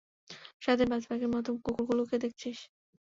সারাদিন 0.61 0.87
বাজপাখির 0.91 1.29
মতো 1.33 1.49
কুকুরগুলোকে 1.55 2.15
দেখছিস। 2.23 2.57